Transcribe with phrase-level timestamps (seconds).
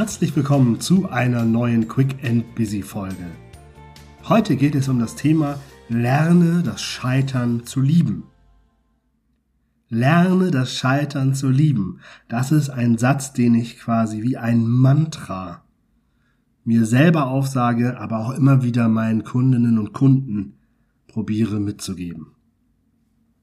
[0.00, 3.26] herzlich willkommen zu einer neuen Quick and Busy Folge.
[4.26, 5.60] Heute geht es um das Thema
[5.90, 8.22] Lerne das Scheitern zu lieben.
[9.90, 12.00] Lerne das Scheitern zu lieben.
[12.30, 15.64] Das ist ein Satz, den ich quasi wie ein Mantra
[16.64, 20.54] mir selber aufsage, aber auch immer wieder meinen Kundinnen und Kunden
[21.08, 22.28] probiere mitzugeben.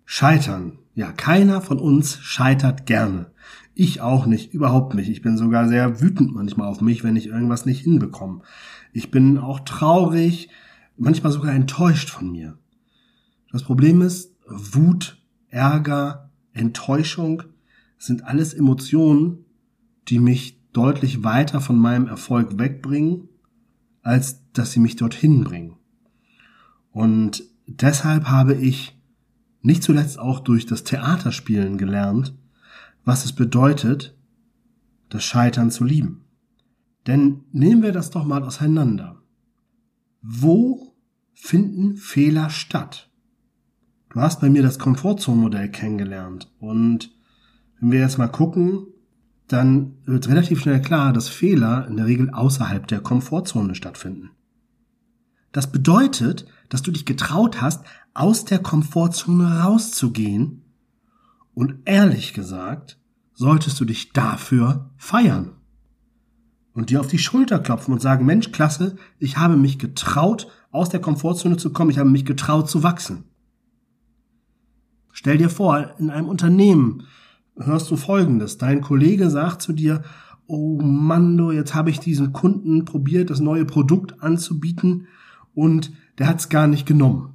[0.05, 0.79] Scheitern.
[0.95, 3.27] Ja, keiner von uns scheitert gerne.
[3.79, 5.07] Ich auch nicht, überhaupt nicht.
[5.07, 8.41] Ich bin sogar sehr wütend manchmal auf mich, wenn ich irgendwas nicht hinbekomme.
[8.91, 10.49] Ich bin auch traurig,
[10.97, 12.57] manchmal sogar enttäuscht von mir.
[13.51, 17.43] Das Problem ist, Wut, Ärger, Enttäuschung
[17.99, 19.45] sind alles Emotionen,
[20.07, 23.29] die mich deutlich weiter von meinem Erfolg wegbringen,
[24.01, 25.75] als dass sie mich dorthin bringen.
[26.89, 28.99] Und deshalb habe ich
[29.61, 32.33] nicht zuletzt auch durch das Theaterspielen gelernt,
[33.07, 34.17] was es bedeutet,
[35.07, 36.25] das Scheitern zu lieben.
[37.07, 39.21] Denn nehmen wir das doch mal auseinander.
[40.21, 40.93] Wo
[41.33, 43.09] finden Fehler statt?
[44.09, 47.15] Du hast bei mir das Komfortzonenmodell kennengelernt und
[47.79, 48.87] wenn wir jetzt mal gucken,
[49.47, 54.31] dann wird relativ schnell klar, dass Fehler in der Regel außerhalb der Komfortzone stattfinden.
[55.53, 60.66] Das bedeutet, dass du dich getraut hast, aus der Komfortzone rauszugehen
[61.57, 62.99] und ehrlich gesagt,
[63.33, 65.53] solltest du dich dafür feiern.
[66.71, 70.89] Und dir auf die Schulter klopfen und sagen, Mensch, klasse, ich habe mich getraut, aus
[70.89, 73.23] der Komfortzone zu kommen, ich habe mich getraut zu wachsen.
[75.11, 77.07] Stell dir vor, in einem Unternehmen
[77.55, 78.59] hörst du Folgendes.
[78.59, 80.03] Dein Kollege sagt zu dir,
[80.45, 85.07] oh Mando, jetzt habe ich diesen Kunden probiert, das neue Produkt anzubieten
[85.55, 87.33] und der hat es gar nicht genommen.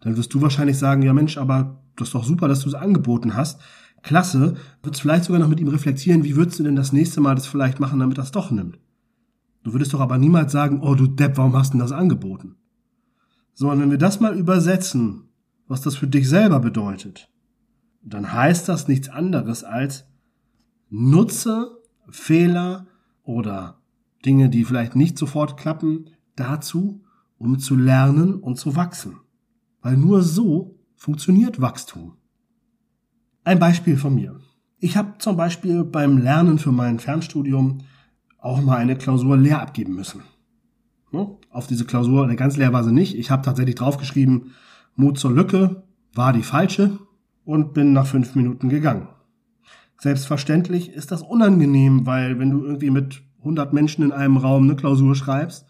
[0.00, 2.74] Dann wirst du wahrscheinlich sagen, ja Mensch, aber das ist doch super, dass du es
[2.74, 3.60] angeboten hast.
[4.02, 7.34] Klasse, würdest vielleicht sogar noch mit ihm reflektieren, wie würdest du denn das nächste Mal
[7.34, 8.78] das vielleicht machen, damit es doch nimmt.
[9.62, 12.56] Du würdest doch aber niemals sagen, oh du Depp, warum hast du denn das angeboten?
[13.52, 15.28] Sondern wenn wir das mal übersetzen,
[15.68, 17.28] was das für dich selber bedeutet,
[18.02, 20.06] dann heißt das nichts anderes als
[20.88, 21.70] nutze
[22.08, 22.86] Fehler
[23.22, 23.80] oder
[24.24, 27.02] Dinge, die vielleicht nicht sofort klappen, dazu,
[27.38, 29.18] um zu lernen und zu wachsen.
[29.82, 32.18] Weil nur so funktioniert Wachstum.
[33.42, 34.38] Ein Beispiel von mir.
[34.78, 37.78] Ich habe zum Beispiel beim Lernen für mein Fernstudium
[38.38, 40.20] auch mal eine Klausur leer abgeben müssen.
[41.50, 43.16] Auf diese Klausur, eine ganz leer war sie nicht.
[43.16, 44.52] Ich habe tatsächlich draufgeschrieben,
[44.94, 46.98] Mut zur Lücke war die falsche
[47.44, 49.08] und bin nach fünf Minuten gegangen.
[49.98, 54.76] Selbstverständlich ist das unangenehm, weil wenn du irgendwie mit 100 Menschen in einem Raum eine
[54.76, 55.64] Klausur schreibst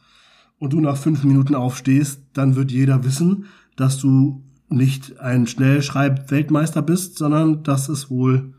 [0.58, 3.46] und du nach fünf Minuten aufstehst, dann wird jeder wissen,
[3.76, 8.54] dass du nicht ein Schnellschreib-Weltmeister bist, sondern dass es wohl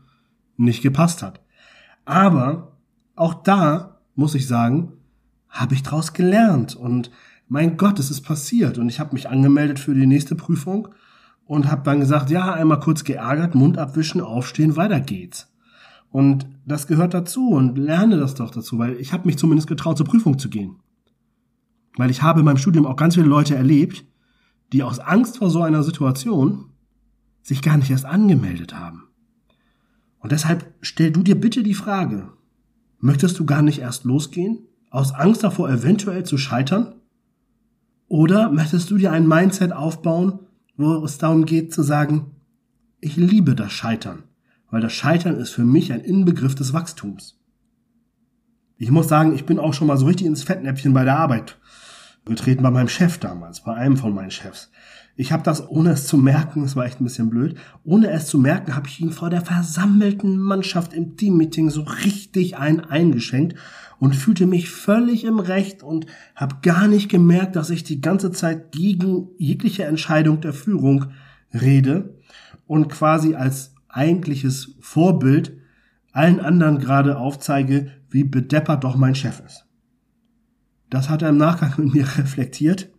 [0.56, 1.40] nicht gepasst hat.
[2.04, 2.76] Aber
[3.16, 4.92] auch da, muss ich sagen,
[5.48, 7.10] habe ich draus gelernt und
[7.48, 10.88] mein Gott, es ist passiert und ich habe mich angemeldet für die nächste Prüfung
[11.44, 15.52] und habe dann gesagt, ja, einmal kurz geärgert, Mund abwischen, aufstehen, weiter geht's.
[16.10, 19.96] Und das gehört dazu und lerne das doch dazu, weil ich habe mich zumindest getraut,
[19.96, 20.76] zur Prüfung zu gehen.
[21.96, 24.04] Weil ich habe in meinem Studium auch ganz viele Leute erlebt,
[24.72, 26.70] die aus Angst vor so einer Situation
[27.42, 29.04] sich gar nicht erst angemeldet haben.
[30.18, 32.32] Und deshalb stell du dir bitte die Frage,
[32.98, 36.94] möchtest du gar nicht erst losgehen, aus Angst davor eventuell zu scheitern?
[38.08, 40.40] Oder möchtest du dir ein Mindset aufbauen,
[40.76, 42.32] wo es darum geht zu sagen,
[43.00, 44.22] ich liebe das Scheitern,
[44.70, 47.38] weil das Scheitern ist für mich ein Inbegriff des Wachstums.
[48.76, 51.58] Ich muss sagen, ich bin auch schon mal so richtig ins Fettnäpfchen bei der Arbeit
[52.24, 54.70] getreten bei meinem Chef damals, bei einem von meinen Chefs.
[55.14, 58.26] Ich habe das, ohne es zu merken, es war echt ein bisschen blöd, ohne es
[58.26, 63.58] zu merken, habe ich ihn vor der versammelten Mannschaft im Teammeeting so richtig ein eingeschenkt
[63.98, 68.30] und fühlte mich völlig im Recht und habe gar nicht gemerkt, dass ich die ganze
[68.30, 71.12] Zeit gegen jegliche Entscheidung der Führung
[71.52, 72.18] rede
[72.66, 75.52] und quasi als eigentliches Vorbild
[76.12, 79.66] allen anderen gerade aufzeige, wie bedeppert doch mein Chef ist.
[80.92, 82.90] Das hat er im Nachgang mit mir reflektiert.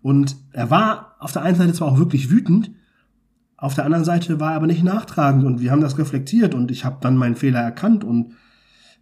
[0.00, 2.70] Und er war auf der einen Seite zwar auch wirklich wütend,
[3.60, 5.44] auf der anderen Seite war er aber nicht nachtragend.
[5.44, 8.04] Und wir haben das reflektiert und ich habe dann meinen Fehler erkannt.
[8.04, 8.34] Und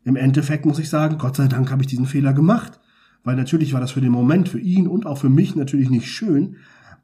[0.02, 2.80] im Endeffekt muss ich sagen, Gott sei Dank habe ich diesen Fehler gemacht,
[3.22, 6.10] weil natürlich war das für den Moment für ihn und auch für mich natürlich nicht
[6.10, 6.56] schön,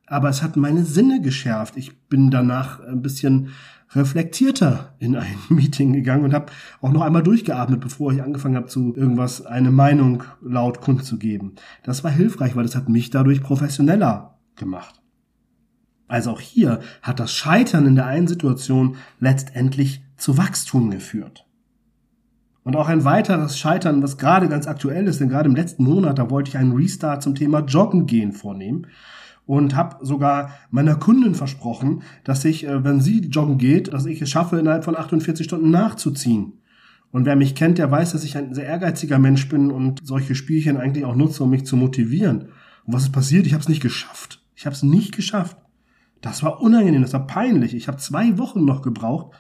[0.06, 1.76] aber es hat meine Sinne geschärft.
[1.76, 3.50] Ich bin danach ein bisschen
[3.94, 6.46] reflektierter in ein Meeting gegangen und habe
[6.80, 11.52] auch noch einmal durchgeatmet, bevor ich angefangen habe, zu irgendwas eine Meinung laut kundzugeben.
[11.82, 15.00] Das war hilfreich, weil das hat mich dadurch professioneller gemacht.
[16.08, 21.46] Also auch hier hat das Scheitern in der einen Situation letztendlich zu Wachstum geführt.
[22.64, 26.18] Und auch ein weiteres Scheitern, was gerade ganz aktuell ist, denn gerade im letzten Monat,
[26.18, 28.86] da wollte ich einen Restart zum Thema Joggen gehen vornehmen
[29.52, 34.22] und habe sogar meiner Kundin versprochen, dass ich, äh, wenn sie joggen geht, dass ich
[34.22, 36.54] es schaffe, innerhalb von 48 Stunden nachzuziehen.
[37.10, 40.34] Und wer mich kennt, der weiß, dass ich ein sehr ehrgeiziger Mensch bin und solche
[40.34, 42.48] Spielchen eigentlich auch nutze, um mich zu motivieren.
[42.86, 43.46] Und was ist passiert?
[43.46, 44.42] Ich habe es nicht geschafft.
[44.54, 45.58] Ich habe es nicht geschafft.
[46.22, 47.74] Das war unangenehm, das war peinlich.
[47.74, 49.36] Ich habe zwei Wochen noch gebraucht,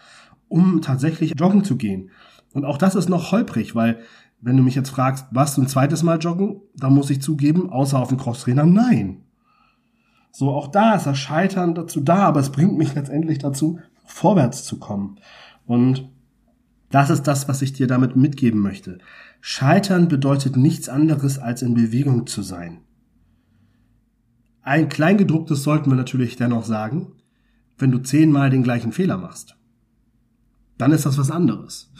[0.46, 2.10] um tatsächlich joggen zu gehen.
[2.52, 4.00] Und auch das ist noch holprig, weil
[4.42, 7.98] wenn du mich jetzt fragst, was ein zweites Mal joggen, dann muss ich zugeben, außer
[7.98, 9.22] auf dem Crosstrainer, nein.
[10.32, 14.64] So, auch da ist das Scheitern dazu da, aber es bringt mich letztendlich dazu, vorwärts
[14.64, 15.20] zu kommen.
[15.66, 16.08] Und
[16.90, 18.98] das ist das, was ich dir damit mitgeben möchte.
[19.40, 22.80] Scheitern bedeutet nichts anderes, als in Bewegung zu sein.
[24.62, 27.12] Ein Kleingedrucktes sollten wir natürlich dennoch sagen,
[27.76, 29.56] wenn du zehnmal den gleichen Fehler machst.
[30.78, 31.92] Dann ist das was anderes.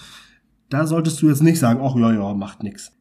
[0.71, 2.93] Da solltest du jetzt nicht sagen, ach ja, ja, macht nix.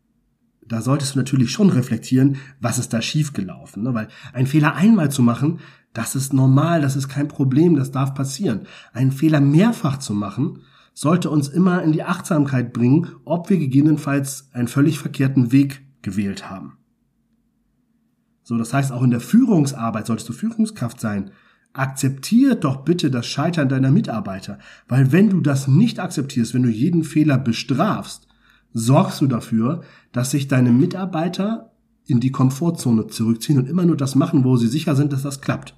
[0.71, 3.83] Da solltest du natürlich schon reflektieren, was ist da schiefgelaufen.
[3.83, 3.93] Ne?
[3.93, 5.59] Weil ein Fehler einmal zu machen,
[5.91, 8.61] das ist normal, das ist kein Problem, das darf passieren.
[8.93, 10.59] Einen Fehler mehrfach zu machen,
[10.93, 16.49] sollte uns immer in die Achtsamkeit bringen, ob wir gegebenenfalls einen völlig verkehrten Weg gewählt
[16.49, 16.77] haben.
[18.41, 21.31] So, das heißt, auch in der Führungsarbeit solltest du Führungskraft sein.
[21.73, 24.57] Akzeptier doch bitte das Scheitern deiner Mitarbeiter,
[24.87, 28.29] weil wenn du das nicht akzeptierst, wenn du jeden Fehler bestrafst,
[28.73, 29.81] sorgst du dafür,
[30.11, 31.71] dass sich deine Mitarbeiter
[32.05, 35.41] in die Komfortzone zurückziehen und immer nur das machen, wo sie sicher sind, dass das
[35.41, 35.75] klappt.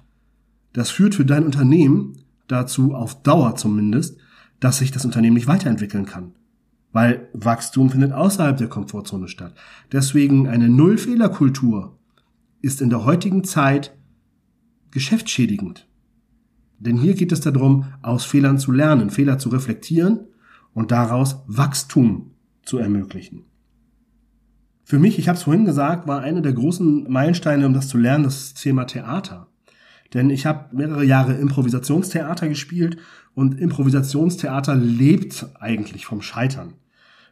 [0.72, 4.18] Das führt für dein Unternehmen dazu, auf Dauer zumindest,
[4.60, 6.32] dass sich das Unternehmen nicht weiterentwickeln kann.
[6.92, 9.54] Weil Wachstum findet außerhalb der Komfortzone statt.
[9.92, 11.98] Deswegen eine Nullfehlerkultur
[12.62, 13.96] ist in der heutigen Zeit
[14.90, 15.88] geschäftsschädigend.
[16.78, 20.20] Denn hier geht es darum, aus Fehlern zu lernen, Fehler zu reflektieren
[20.72, 22.33] und daraus Wachstum
[22.64, 23.44] zu ermöglichen.
[24.84, 27.96] Für mich, ich habe es vorhin gesagt, war einer der großen Meilensteine, um das zu
[27.96, 29.48] lernen, das Thema Theater.
[30.12, 32.98] Denn ich habe mehrere Jahre Improvisationstheater gespielt
[33.34, 36.74] und Improvisationstheater lebt eigentlich vom Scheitern.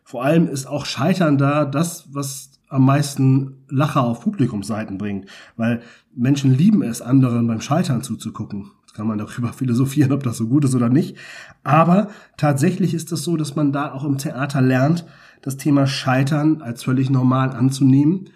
[0.03, 5.27] Vor allem ist auch Scheitern da das, was am meisten Lacher auf Publikumsseiten bringt,
[5.57, 5.83] weil
[6.15, 8.71] Menschen lieben es, anderen beim Scheitern zuzugucken.
[8.95, 11.17] Kann man darüber philosophieren, ob das so gut ist oder nicht.
[11.63, 15.07] Aber tatsächlich ist es so, dass man da auch im Theater lernt,
[15.43, 18.31] das Thema Scheitern als völlig normal anzunehmen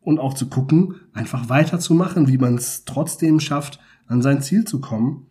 [0.00, 4.80] und auch zu gucken, einfach weiterzumachen, wie man es trotzdem schafft, an sein Ziel zu
[4.80, 5.26] kommen.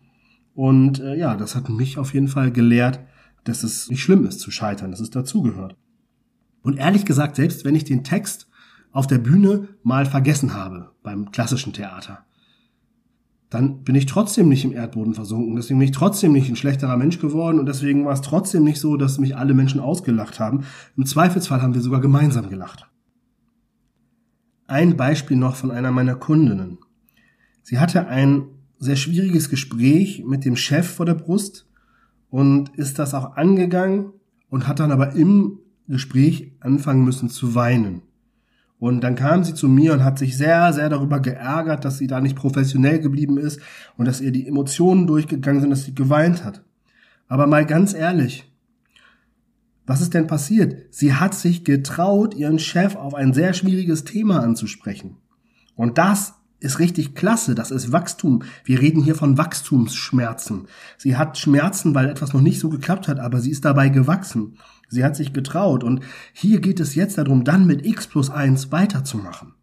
[0.54, 3.00] Und äh, ja, das hat mich auf jeden Fall gelehrt,
[3.44, 5.76] dass es nicht schlimm ist zu scheitern, dass es dazugehört.
[6.62, 8.48] Und ehrlich gesagt, selbst wenn ich den Text
[8.92, 12.24] auf der Bühne mal vergessen habe beim klassischen Theater,
[13.52, 15.56] dann bin ich trotzdem nicht im Erdboden versunken.
[15.56, 18.80] Deswegen bin ich trotzdem nicht ein schlechterer Mensch geworden und deswegen war es trotzdem nicht
[18.80, 20.64] so, dass mich alle Menschen ausgelacht haben.
[20.96, 22.88] Im Zweifelsfall haben wir sogar gemeinsam gelacht.
[24.66, 26.78] Ein Beispiel noch von einer meiner Kundinnen.
[27.62, 28.46] Sie hatte ein
[28.78, 31.68] sehr schwieriges Gespräch mit dem Chef vor der Brust
[32.30, 34.12] und ist das auch angegangen
[34.48, 35.58] und hat dann aber im
[35.88, 38.00] Gespräch anfangen müssen zu weinen.
[38.82, 42.08] Und dann kam sie zu mir und hat sich sehr, sehr darüber geärgert, dass sie
[42.08, 43.60] da nicht professionell geblieben ist
[43.96, 46.64] und dass ihr die Emotionen durchgegangen sind, dass sie geweint hat.
[47.28, 48.52] Aber mal ganz ehrlich,
[49.86, 50.92] was ist denn passiert?
[50.92, 55.18] Sie hat sich getraut, ihren Chef auf ein sehr schwieriges Thema anzusprechen.
[55.76, 58.42] Und das ist richtig klasse, das ist Wachstum.
[58.64, 60.66] Wir reden hier von Wachstumsschmerzen.
[60.98, 64.58] Sie hat Schmerzen, weil etwas noch nicht so geklappt hat, aber sie ist dabei gewachsen.
[64.92, 66.00] Sie hat sich getraut und
[66.34, 69.54] hier geht es jetzt darum, dann mit x plus eins weiterzumachen.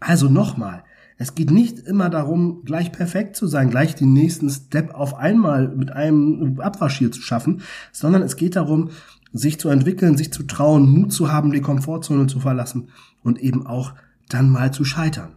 [0.00, 0.82] Also nochmal,
[1.18, 5.68] es geht nicht immer darum, gleich perfekt zu sein, gleich den nächsten Step auf einmal
[5.68, 7.60] mit einem Abwasch hier zu schaffen,
[7.92, 8.88] sondern es geht darum,
[9.34, 12.88] sich zu entwickeln, sich zu trauen, Mut zu haben, die Komfortzone zu verlassen
[13.22, 13.92] und eben auch
[14.30, 15.36] dann mal zu scheitern.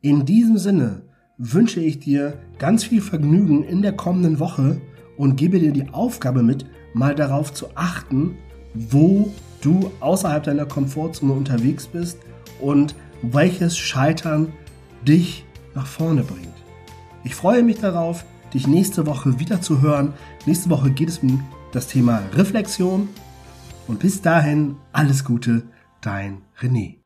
[0.00, 1.02] In diesem Sinne
[1.38, 4.80] wünsche ich dir ganz viel Vergnügen in der kommenden Woche
[5.16, 8.38] und gebe dir die Aufgabe mit, mal darauf zu achten,
[8.72, 12.18] wo du außerhalb deiner Komfortzone unterwegs bist
[12.58, 14.52] und welches Scheitern
[15.06, 16.54] dich nach vorne bringt.
[17.22, 18.24] Ich freue mich darauf,
[18.54, 20.14] dich nächste Woche wieder zu hören.
[20.46, 23.08] Nächste Woche geht es um das Thema Reflexion.
[23.86, 25.64] Und bis dahin alles Gute,
[26.00, 27.05] dein René.